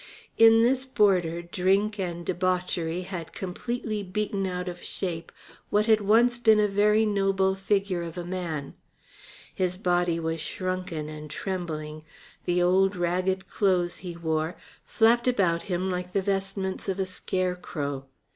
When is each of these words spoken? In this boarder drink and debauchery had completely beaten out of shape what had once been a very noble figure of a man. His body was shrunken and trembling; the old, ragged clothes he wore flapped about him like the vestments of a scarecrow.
In 0.35 0.63
this 0.63 0.83
boarder 0.83 1.43
drink 1.43 1.99
and 1.99 2.25
debauchery 2.25 3.01
had 3.03 3.33
completely 3.33 4.01
beaten 4.01 4.47
out 4.47 4.67
of 4.67 4.81
shape 4.81 5.31
what 5.69 5.85
had 5.85 6.01
once 6.01 6.39
been 6.39 6.59
a 6.59 6.67
very 6.67 7.05
noble 7.05 7.53
figure 7.53 8.01
of 8.01 8.17
a 8.17 8.25
man. 8.25 8.73
His 9.53 9.77
body 9.77 10.19
was 10.19 10.41
shrunken 10.41 11.07
and 11.07 11.29
trembling; 11.29 12.03
the 12.45 12.63
old, 12.63 12.95
ragged 12.95 13.47
clothes 13.47 13.97
he 13.99 14.17
wore 14.17 14.55
flapped 14.83 15.27
about 15.27 15.65
him 15.69 15.85
like 15.85 16.13
the 16.13 16.21
vestments 16.23 16.89
of 16.89 16.99
a 16.99 17.05
scarecrow. 17.05 18.07